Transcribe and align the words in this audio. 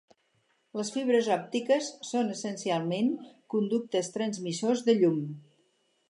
Les 0.79 0.87
fibres 0.93 1.27
òptiques 1.33 1.89
són, 2.11 2.31
essencialment, 2.35 3.11
conductes 3.55 4.09
transmissors 4.15 4.83
de 4.89 4.97
llum. 5.03 5.21